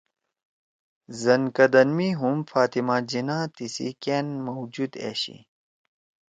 [1.21, 5.37] زنکدن می ہُم فاطمہ جناح تیِسی کأن موجود أشی